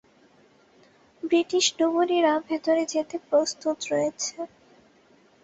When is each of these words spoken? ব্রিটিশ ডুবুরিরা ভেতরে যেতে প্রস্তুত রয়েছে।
ব্রিটিশ 1.23 1.65
ডুবুরিরা 1.77 2.33
ভেতরে 2.47 2.83
যেতে 2.93 3.15
প্রস্তুত 3.27 3.77
রয়েছে। 3.91 4.35